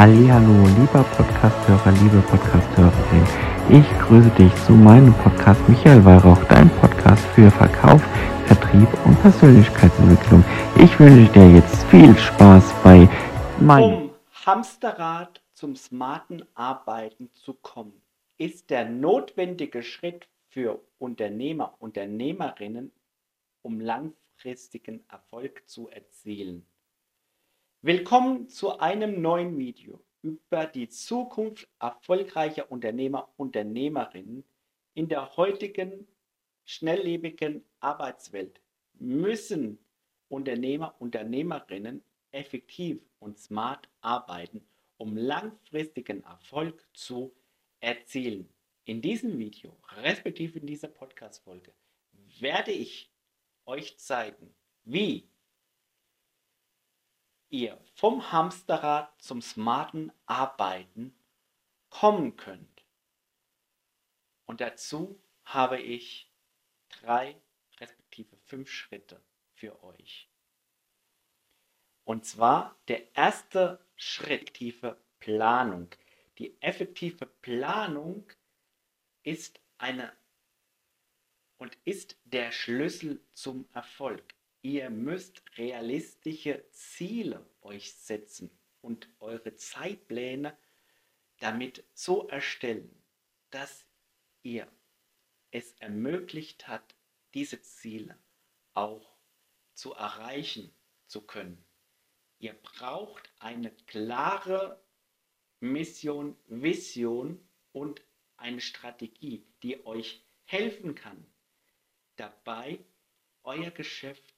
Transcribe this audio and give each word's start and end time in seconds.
Hallo, 0.00 0.64
lieber 0.78 1.02
Podcasthörer, 1.16 1.90
liebe 1.90 2.22
Podcasthörerin. 2.30 3.26
Ich 3.68 3.98
grüße 3.98 4.30
dich 4.38 4.54
zu 4.64 4.70
meinem 4.70 5.12
Podcast 5.14 5.60
Michael 5.68 6.04
Weihrauch, 6.04 6.38
dein 6.44 6.70
Podcast 6.76 7.26
für 7.34 7.50
Verkauf, 7.50 8.00
Vertrieb 8.46 8.88
und 9.04 9.20
Persönlichkeitsentwicklung. 9.22 10.44
Ich 10.80 11.00
wünsche 11.00 11.32
dir 11.32 11.50
jetzt 11.50 11.82
viel 11.86 12.16
Spaß 12.16 12.72
bei 12.84 13.08
meinem 13.58 14.02
um 14.04 14.10
Hamsterrad 14.46 15.42
zum 15.54 15.74
smarten 15.74 16.44
Arbeiten 16.54 17.30
zu 17.34 17.54
kommen, 17.54 18.00
ist 18.36 18.70
der 18.70 18.88
notwendige 18.88 19.82
Schritt 19.82 20.28
für 20.48 20.80
Unternehmer, 20.98 21.74
Unternehmerinnen, 21.80 22.92
um 23.62 23.80
langfristigen 23.80 25.04
Erfolg 25.08 25.64
zu 25.66 25.88
erzielen. 25.88 26.68
Willkommen 27.82 28.48
zu 28.48 28.80
einem 28.80 29.22
neuen 29.22 29.56
Video 29.56 30.02
über 30.22 30.66
die 30.66 30.88
Zukunft 30.88 31.68
erfolgreicher 31.78 32.72
Unternehmer, 32.72 33.32
Unternehmerinnen 33.36 34.42
in 34.94 35.06
der 35.06 35.36
heutigen 35.36 36.08
schnelllebigen 36.64 37.64
Arbeitswelt. 37.78 38.60
Müssen 38.94 39.78
Unternehmer, 40.28 40.96
Unternehmerinnen 40.98 42.02
effektiv 42.32 42.98
und 43.20 43.38
smart 43.38 43.88
arbeiten, 44.00 44.66
um 44.96 45.16
langfristigen 45.16 46.24
Erfolg 46.24 46.84
zu 46.94 47.32
erzielen. 47.78 48.48
In 48.86 49.00
diesem 49.00 49.38
Video, 49.38 49.76
respektive 49.98 50.58
in 50.58 50.66
dieser 50.66 50.88
Podcast-Folge, 50.88 51.72
werde 52.40 52.72
ich 52.72 53.12
euch 53.66 53.96
zeigen, 53.98 54.52
wie 54.82 55.28
ihr 57.50 57.78
vom 57.94 58.32
Hamsterrad 58.32 59.20
zum 59.20 59.42
smarten 59.42 60.12
Arbeiten 60.26 61.14
kommen 61.90 62.36
könnt. 62.36 62.84
Und 64.46 64.60
dazu 64.60 65.20
habe 65.44 65.80
ich 65.80 66.30
drei 66.88 67.40
respektive 67.78 68.36
fünf 68.38 68.70
Schritte 68.70 69.22
für 69.54 69.82
euch. 69.82 70.28
Und 72.04 72.24
zwar 72.24 72.76
der 72.88 73.14
erste 73.14 73.84
Schritt, 73.96 74.54
tiefe 74.54 74.98
Planung. 75.20 75.90
Die 76.38 76.60
effektive 76.62 77.26
Planung 77.26 78.26
ist 79.22 79.60
eine 79.76 80.12
und 81.58 81.76
ist 81.84 82.16
der 82.24 82.52
Schlüssel 82.52 83.20
zum 83.34 83.68
Erfolg. 83.74 84.37
Ihr 84.62 84.90
müsst 84.90 85.42
realistische 85.56 86.68
Ziele 86.70 87.48
euch 87.60 87.94
setzen 87.94 88.50
und 88.80 89.08
eure 89.20 89.54
Zeitpläne 89.54 90.56
damit 91.38 91.84
so 91.94 92.26
erstellen, 92.28 93.02
dass 93.50 93.86
ihr 94.42 94.70
es 95.50 95.72
ermöglicht 95.74 96.66
hat, 96.66 96.96
diese 97.34 97.62
Ziele 97.62 98.18
auch 98.74 99.16
zu 99.74 99.92
erreichen 99.92 100.74
zu 101.06 101.22
können. 101.22 101.64
Ihr 102.38 102.54
braucht 102.54 103.32
eine 103.38 103.70
klare 103.86 104.82
Mission, 105.60 106.36
Vision 106.46 107.48
und 107.72 108.02
eine 108.36 108.60
Strategie, 108.60 109.46
die 109.62 109.84
euch 109.86 110.24
helfen 110.44 110.94
kann, 110.94 111.26
dabei 112.16 112.84
euer 113.42 113.70
Geschäft 113.70 114.37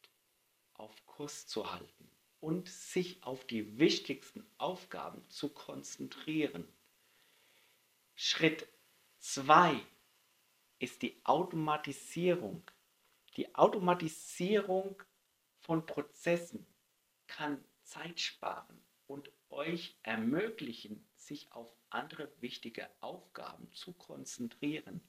auf 0.80 1.06
Kurs 1.06 1.46
zu 1.46 1.70
halten 1.70 2.10
und 2.40 2.68
sich 2.68 3.22
auf 3.22 3.46
die 3.46 3.78
wichtigsten 3.78 4.46
Aufgaben 4.56 5.22
zu 5.28 5.50
konzentrieren. 5.50 6.66
Schritt 8.14 8.66
2 9.18 9.78
ist 10.78 11.02
die 11.02 11.20
Automatisierung. 11.24 12.62
Die 13.36 13.54
Automatisierung 13.54 15.02
von 15.58 15.84
Prozessen 15.84 16.66
kann 17.26 17.62
Zeit 17.82 18.18
sparen 18.18 18.82
und 19.06 19.30
euch 19.50 19.98
ermöglichen, 20.02 21.06
sich 21.14 21.52
auf 21.52 21.70
andere 21.90 22.32
wichtige 22.40 22.88
Aufgaben 23.00 23.70
zu 23.72 23.92
konzentrieren. 23.92 25.02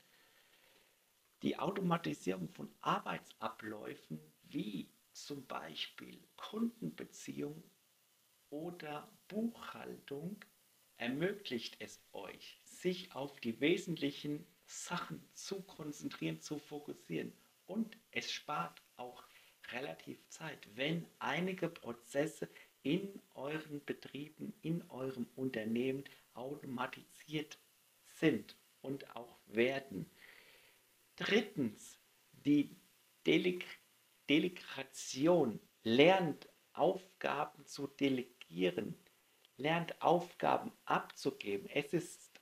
Die 1.43 1.57
Automatisierung 1.57 2.49
von 2.49 2.69
Arbeitsabläufen 2.81 4.19
wie 4.43 4.89
zum 5.13 5.45
Beispiel 5.47 6.19
Kundenbeziehung 6.35 7.63
oder 8.49 9.11
Buchhaltung 9.27 10.43
ermöglicht 10.97 11.77
es 11.79 12.03
euch, 12.13 12.61
sich 12.63 13.13
auf 13.15 13.39
die 13.39 13.59
wesentlichen 13.59 14.45
Sachen 14.65 15.23
zu 15.33 15.61
konzentrieren, 15.63 16.39
zu 16.39 16.59
fokussieren. 16.59 17.33
Und 17.65 17.97
es 18.11 18.31
spart 18.31 18.81
auch 18.97 19.23
relativ 19.71 20.27
Zeit, 20.29 20.67
wenn 20.75 21.05
einige 21.19 21.69
Prozesse 21.69 22.49
in 22.83 23.21
euren 23.33 23.83
Betrieben, 23.85 24.53
in 24.61 24.87
eurem 24.89 25.27
Unternehmen 25.35 26.03
automatisiert 26.33 27.59
sind 28.05 28.55
und 28.81 29.15
auch 29.15 29.39
werden. 29.45 30.09
Drittens, 31.15 31.99
die 32.31 32.75
Deleg 33.25 33.65
Delegation 34.31 35.59
lernt 35.83 36.47
Aufgaben 36.71 37.65
zu 37.65 37.87
delegieren, 37.87 38.95
lernt 39.57 40.01
Aufgaben 40.01 40.71
abzugeben. 40.85 41.67
Es 41.67 41.91
ist 41.91 42.39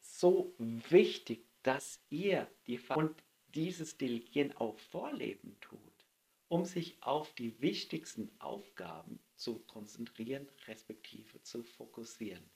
so 0.00 0.54
wichtig, 0.58 1.44
dass 1.64 2.00
ihr 2.10 2.48
die 2.68 2.78
und 2.94 3.24
dieses 3.56 3.98
Delegieren 3.98 4.52
auch 4.52 4.78
vorleben 4.78 5.58
tut, 5.60 6.06
um 6.46 6.64
sich 6.64 7.02
auf 7.02 7.34
die 7.34 7.60
wichtigsten 7.60 8.30
Aufgaben 8.38 9.18
zu 9.34 9.58
konzentrieren, 9.64 10.48
respektive 10.68 11.42
zu 11.42 11.64
fokussieren. 11.64 12.48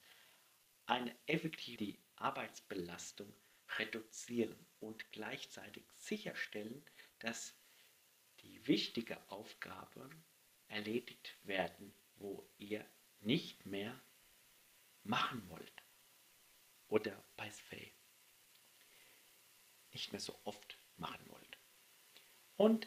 Eine 0.87 1.13
effektive 1.27 1.99
Arbeitsbelastung 2.15 3.35
reduzieren 3.81 4.65
und 4.79 5.11
gleichzeitig 5.11 5.83
sicherstellen, 5.97 6.85
dass 7.19 7.57
die 8.47 8.67
wichtige 8.67 9.19
Aufgabe 9.31 10.09
erledigt 10.69 11.37
werden, 11.43 11.95
wo 12.17 12.49
ihr 12.59 12.85
nicht 13.21 13.67
mehr 13.67 14.01
machen 15.03 15.49
wollt. 15.49 15.83
Oder 16.89 17.23
bei 17.37 17.51
Spay 17.51 17.93
nicht 19.93 20.13
mehr 20.13 20.21
so 20.21 20.39
oft 20.45 20.79
machen 20.97 21.25
wollt. 21.29 21.59
Und 22.57 22.87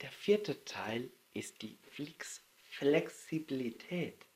der 0.00 0.10
vierte 0.10 0.64
Teil 0.64 1.10
ist 1.32 1.62
die 1.62 1.78
Flix 1.90 2.42
Flexibilität. 2.70 4.26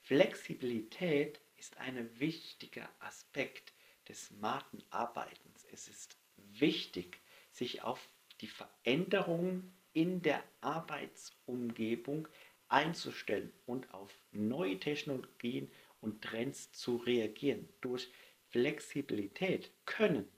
Flexibilität 0.00 1.40
ist 1.56 1.76
ein 1.78 2.18
wichtiger 2.18 2.88
Aspekt 3.00 3.72
des 4.08 4.26
smarten 4.26 4.82
Arbeitens. 4.90 5.64
Es 5.72 5.88
ist 5.88 6.16
wichtig, 6.36 7.20
sich 7.52 7.82
auf 7.82 8.08
die 8.40 8.48
Veränderungen 8.48 9.79
in 9.92 10.22
der 10.22 10.42
Arbeitsumgebung 10.60 12.28
einzustellen 12.68 13.52
und 13.66 13.92
auf 13.92 14.12
neue 14.32 14.78
Technologien 14.78 15.70
und 16.00 16.22
Trends 16.22 16.72
zu 16.72 16.96
reagieren. 16.96 17.68
Durch 17.80 18.10
Flexibilität 18.48 19.72
könnt 19.84 20.28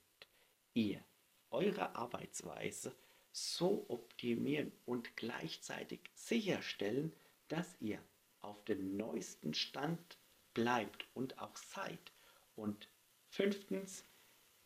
ihr 0.75 1.05
eure 1.51 1.95
Arbeitsweise 1.95 2.95
so 3.31 3.87
optimieren 3.89 4.73
und 4.85 5.17
gleichzeitig 5.17 6.01
sicherstellen, 6.15 7.13
dass 7.49 7.77
ihr 7.81 7.99
auf 8.41 8.65
dem 8.65 8.97
neuesten 8.97 9.55
Stand 9.55 10.19
bleibt 10.55 11.07
und 11.15 11.39
auch 11.39 11.57
seid. 11.57 12.13
Und 12.57 12.89
fünftens, 13.31 14.05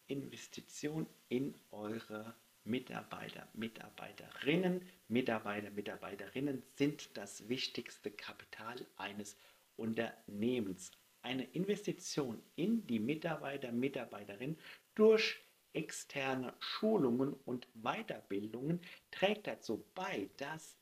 Investition 0.09 1.07
in 1.29 1.55
eure 1.71 2.35
Mitarbeiter, 2.67 3.49
Mitarbeiterinnen, 3.55 4.83
Mitarbeiter, 5.09 5.71
Mitarbeiterinnen 5.71 6.65
sind 6.75 7.17
das 7.17 7.49
wichtigste 7.49 8.11
Kapital 8.11 8.85
eines 8.97 9.37
Unternehmens. 9.77 10.91
Eine 11.23 11.45
Investition 11.45 12.43
in 12.57 12.85
die 12.87 12.99
Mitarbeiter, 12.99 13.71
Mitarbeiterinnen 13.71 14.59
durch 14.97 15.39
externe 15.75 16.55
Schulungen 16.59 17.35
und 17.45 17.69
Weiterbildungen 17.75 18.81
trägt 19.13 19.47
dazu 19.47 19.85
bei, 19.95 20.29
dass 20.37 20.77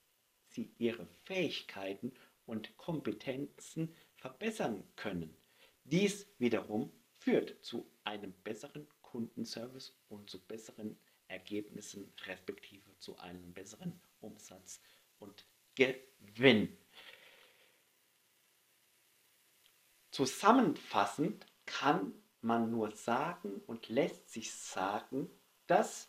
sie 0.49 0.73
ihre 0.79 1.07
Fähigkeiten 1.25 2.13
und 2.47 2.77
Kompetenzen 2.79 3.95
verbessern 4.17 4.85
können. 4.97 5.37
Dies 5.85 6.27
wiederum 6.39 6.91
führt 7.13 7.63
zu 7.63 7.87
einem 8.05 8.33
besseren 8.45 8.87
Kundenservice 9.03 9.95
und 10.09 10.31
zu 10.31 10.41
besseren 10.41 10.97
Ergebnissen 11.35 12.13
respektive 12.27 12.97
zu 13.01 13.19
einem 13.19 13.53
besseren 13.53 14.01
Umsatz 14.21 14.81
und 15.19 15.45
Gewinn. 15.75 16.77
Zusammenfassend 20.13 21.45
kann 21.67 22.15
man 22.41 22.71
nur 22.71 22.93
sagen 22.93 23.61
und 23.67 23.89
lässt 23.89 24.31
sich 24.31 24.53
sagen, 24.53 25.29
dass 25.67 26.09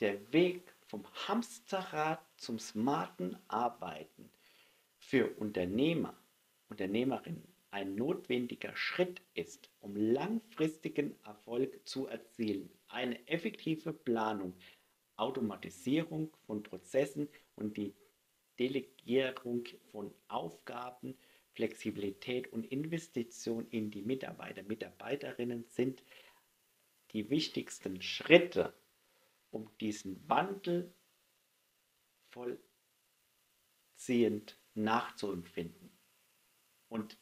der 0.00 0.32
Weg 0.32 0.74
vom 0.86 1.04
Hamsterrad 1.28 2.24
zum 2.38 2.58
smarten 2.58 3.36
Arbeiten 3.48 4.32
für 4.98 5.36
Unternehmer, 5.36 6.16
Unternehmerinnen 6.70 7.46
ein 7.70 7.94
notwendiger 7.94 8.74
Schritt 8.74 9.20
ist, 9.34 9.70
um 9.80 9.94
langfristigen 9.96 11.14
Erfolg 11.24 11.86
zu 11.86 12.06
erzielen. 12.06 12.70
Eine 12.90 13.26
effektive 13.28 13.92
Planung, 13.92 14.54
Automatisierung 15.16 16.36
von 16.46 16.62
Prozessen 16.62 17.28
und 17.54 17.76
die 17.76 17.94
Delegierung 18.58 19.64
von 19.90 20.12
Aufgaben, 20.28 21.16
Flexibilität 21.52 22.52
und 22.52 22.66
Investition 22.66 23.68
in 23.70 23.90
die 23.90 24.02
Mitarbeiter, 24.02 24.62
Mitarbeiterinnen 24.64 25.64
sind 25.68 26.02
die 27.12 27.30
wichtigsten 27.30 28.02
Schritte, 28.02 28.74
um 29.50 29.70
diesen 29.78 30.28
Wandel 30.28 30.92
vollziehend 33.96 34.58
nachzuempfinden. 34.74 35.90
Und 36.88 37.16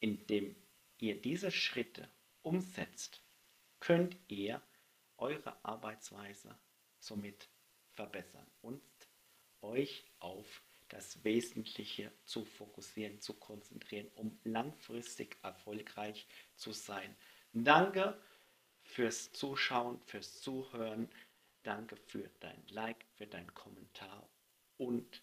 indem 0.00 0.54
ihr 0.98 1.20
diese 1.20 1.50
Schritte 1.50 2.10
umsetzt, 2.42 3.23
könnt 3.84 4.16
ihr 4.28 4.62
eure 5.18 5.62
Arbeitsweise 5.62 6.58
somit 6.98 7.50
verbessern 7.92 8.46
und 8.62 8.82
euch 9.60 10.06
auf 10.20 10.62
das 10.88 11.22
Wesentliche 11.22 12.10
zu 12.24 12.46
fokussieren, 12.46 13.20
zu 13.20 13.34
konzentrieren, 13.34 14.08
um 14.14 14.38
langfristig 14.44 15.36
erfolgreich 15.42 16.26
zu 16.56 16.72
sein. 16.72 17.14
Danke 17.52 18.18
fürs 18.84 19.32
Zuschauen, 19.32 20.00
fürs 20.06 20.40
Zuhören. 20.40 21.10
Danke 21.62 21.96
für 21.96 22.30
dein 22.40 22.66
Like, 22.68 23.04
für 23.16 23.26
deinen 23.26 23.52
Kommentar 23.52 24.26
und 24.78 25.22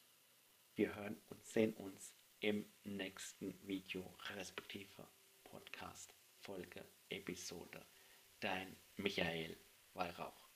wir 0.76 0.94
hören 0.96 1.20
und 1.30 1.44
sehen 1.46 1.74
uns 1.74 2.14
im 2.42 2.72
nächsten 2.84 3.60
Video, 3.68 4.16
respektive 4.36 5.08
Podcast, 5.46 6.14
Folge, 6.42 6.86
Episode. 7.10 7.84
Dein 8.42 8.76
Michael 8.98 9.56
Weihrauch. 9.94 10.51